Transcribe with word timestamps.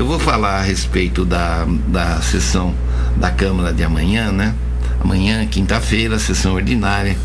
Eu 0.00 0.06
vou 0.06 0.18
falar 0.18 0.60
a 0.60 0.62
respeito 0.62 1.26
da, 1.26 1.66
da 1.88 2.22
sessão 2.22 2.74
da 3.18 3.30
Câmara 3.30 3.70
de 3.70 3.84
amanhã, 3.84 4.32
né? 4.32 4.54
Amanhã, 4.98 5.46
quinta-feira, 5.46 6.18
sessão 6.18 6.54
ordinária. 6.54 7.18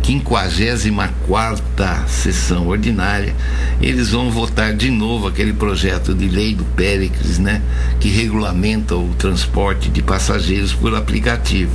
54 0.00 1.64
sessão 2.06 2.68
ordinária, 2.68 3.34
eles 3.80 4.10
vão 4.10 4.30
votar 4.30 4.72
de 4.74 4.92
novo 4.92 5.26
aquele 5.26 5.52
projeto 5.52 6.14
de 6.14 6.28
lei 6.28 6.54
do 6.54 6.64
Péricles, 6.64 7.40
né, 7.40 7.60
que 7.98 8.08
regulamenta 8.10 8.94
o 8.94 9.12
transporte 9.14 9.88
de 9.88 10.00
passageiros 10.00 10.72
por 10.72 10.94
aplicativo. 10.94 11.72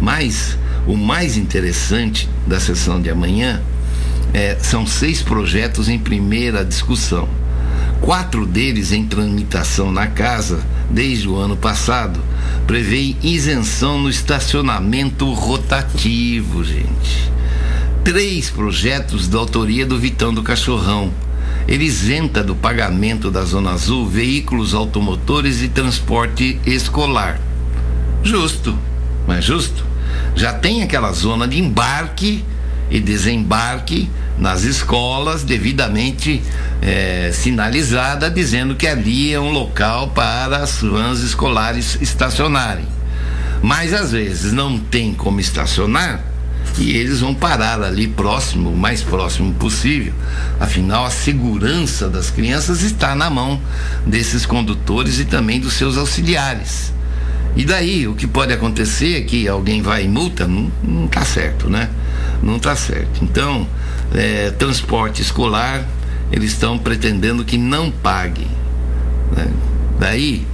Mas 0.00 0.56
o 0.86 0.96
mais 0.96 1.36
interessante 1.36 2.30
da 2.46 2.58
sessão 2.58 2.98
de 2.98 3.10
amanhã 3.10 3.60
é, 4.32 4.56
são 4.58 4.86
seis 4.86 5.20
projetos 5.20 5.90
em 5.90 5.98
primeira 5.98 6.64
discussão. 6.64 7.28
Quatro 8.00 8.46
deles 8.46 8.92
em 8.92 9.04
tramitação 9.06 9.90
na 9.90 10.06
casa 10.06 10.64
desde 10.90 11.28
o 11.28 11.36
ano 11.36 11.56
passado 11.56 12.20
prevê 12.66 13.16
isenção 13.22 13.98
no 13.98 14.08
estacionamento 14.08 15.32
rotativo, 15.32 16.62
gente 16.62 17.36
três 18.06 18.48
projetos 18.48 19.26
da 19.26 19.36
autoria 19.36 19.84
do 19.84 19.98
Vitão 19.98 20.32
do 20.32 20.40
Cachorrão. 20.40 21.12
Ele 21.66 21.86
isenta 21.86 22.40
do 22.40 22.54
pagamento 22.54 23.32
da 23.32 23.42
Zona 23.42 23.72
Azul 23.72 24.06
veículos 24.06 24.74
automotores 24.74 25.60
e 25.60 25.66
transporte 25.66 26.60
escolar. 26.64 27.40
Justo, 28.22 28.78
mas 29.26 29.44
justo. 29.44 29.84
Já 30.36 30.52
tem 30.52 30.84
aquela 30.84 31.10
zona 31.10 31.48
de 31.48 31.58
embarque 31.58 32.44
e 32.88 33.00
desembarque 33.00 34.08
nas 34.38 34.64
escolas 34.64 35.42
devidamente 35.42 36.42
é, 36.82 37.30
sinalizada, 37.32 38.30
dizendo 38.30 38.74
que 38.74 38.86
ali 38.86 39.32
é 39.32 39.40
um 39.40 39.50
local 39.50 40.08
para 40.08 40.58
as 40.58 40.80
vans 40.80 41.20
escolares 41.20 41.98
estacionarem. 42.00 42.86
Mas 43.62 43.94
às 43.94 44.12
vezes 44.12 44.52
não 44.52 44.78
tem 44.78 45.14
como 45.14 45.40
estacionar 45.40 46.22
e 46.78 46.94
eles 46.94 47.20
vão 47.20 47.34
parar 47.34 47.80
ali 47.82 48.06
próximo, 48.06 48.70
o 48.70 48.76
mais 48.76 49.02
próximo 49.02 49.54
possível. 49.54 50.12
Afinal, 50.60 51.06
a 51.06 51.10
segurança 51.10 52.08
das 52.08 52.30
crianças 52.30 52.82
está 52.82 53.14
na 53.14 53.30
mão 53.30 53.60
desses 54.06 54.44
condutores 54.44 55.18
e 55.18 55.24
também 55.24 55.58
dos 55.58 55.72
seus 55.72 55.96
auxiliares. 55.96 56.92
E 57.56 57.64
daí, 57.64 58.06
o 58.06 58.14
que 58.14 58.26
pode 58.26 58.52
acontecer 58.52 59.16
é 59.16 59.20
que 59.22 59.48
alguém 59.48 59.80
vai 59.80 60.04
e 60.04 60.08
multa, 60.08 60.46
não, 60.46 60.70
não 60.82 61.08
tá 61.08 61.24
certo, 61.24 61.70
né? 61.70 61.88
Não 62.42 62.58
tá 62.58 62.76
certo. 62.76 63.22
Então, 63.22 63.66
é, 64.14 64.50
transporte 64.52 65.22
escolar, 65.22 65.84
eles 66.30 66.52
estão 66.52 66.78
pretendendo 66.78 67.44
que 67.44 67.56
não 67.56 67.90
pague. 67.90 68.46
Né? 69.36 69.46
Daí, 69.98 70.46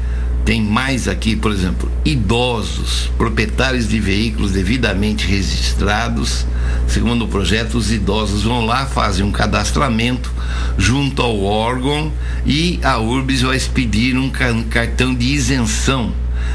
tem 0.45 0.61
mais 0.61 1.07
aqui, 1.07 1.37
por 1.37 1.53
exemplo, 1.53 1.91
idosos, 2.05 3.11
proprietários 3.17 3.89
de 3.89 4.01
veículos 4.01 4.53
devidamente 4.53 5.27
registrados. 5.27 6.45
Segundo 6.89 7.25
o 7.25 7.29
projeto, 7.29 7.77
os 7.77 7.93
idosos 7.93 8.43
vão 8.43 8.67
lá, 8.67 8.87
fazem 8.87 9.25
um 9.25 9.31
cadastramento 9.31 10.33
junto 10.77 11.23
ao 11.23 11.43
órgão 11.43 12.13
e 12.45 12.81
a 12.83 12.99
URBS 12.99 13.43
vai 13.43 13.57
expedir 13.57 14.17
um 14.17 14.31
cartão 14.31 15.15
de 15.15 15.27
isenção 15.27 16.13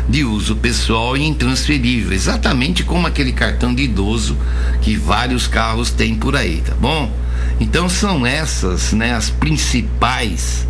de 0.07 0.23
uso 0.23 0.55
pessoal 0.55 1.17
e 1.17 1.25
intransferível, 1.25 2.13
exatamente 2.13 2.83
como 2.83 3.07
aquele 3.07 3.31
cartão 3.31 3.73
de 3.73 3.83
idoso 3.83 4.37
que 4.81 4.95
vários 4.95 5.47
carros 5.47 5.91
têm 5.91 6.15
por 6.15 6.35
aí, 6.35 6.61
tá 6.65 6.73
bom? 6.75 7.11
Então 7.59 7.89
são 7.89 8.25
essas, 8.25 8.93
né, 8.93 9.13
as 9.13 9.29
principais 9.29 10.67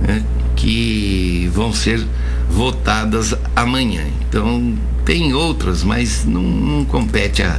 né, 0.00 0.22
que 0.54 1.50
vão 1.52 1.72
ser 1.72 2.04
votadas 2.50 3.34
amanhã. 3.54 4.04
Então, 4.28 4.76
tem 5.04 5.32
outras, 5.34 5.84
mas 5.84 6.24
não, 6.24 6.42
não 6.42 6.84
compete 6.84 7.42
a, 7.42 7.58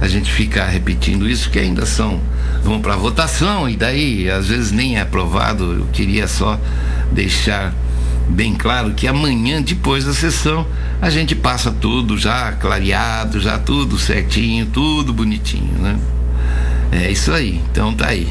a 0.00 0.08
gente 0.08 0.30
ficar 0.32 0.66
repetindo 0.66 1.28
isso, 1.28 1.50
que 1.50 1.58
ainda 1.58 1.86
são. 1.86 2.20
vão 2.62 2.80
para 2.80 2.96
votação 2.96 3.68
e 3.68 3.76
daí, 3.76 4.28
às 4.28 4.48
vezes, 4.48 4.72
nem 4.72 4.96
é 4.96 5.02
aprovado. 5.02 5.72
Eu 5.72 5.86
queria 5.92 6.26
só 6.26 6.58
deixar 7.12 7.72
bem 8.28 8.54
claro 8.54 8.92
que 8.92 9.06
amanhã, 9.06 9.62
depois 9.62 10.04
da 10.04 10.12
sessão, 10.12 10.66
a 11.00 11.10
gente 11.10 11.34
passa 11.34 11.70
tudo 11.70 12.16
já 12.16 12.52
clareado, 12.52 13.40
já 13.40 13.58
tudo 13.58 13.98
certinho, 13.98 14.66
tudo 14.66 15.12
bonitinho, 15.12 15.78
né? 15.78 15.98
É 16.92 17.10
isso 17.10 17.32
aí. 17.32 17.60
Então 17.70 17.92
tá 17.92 18.08
aí. 18.08 18.28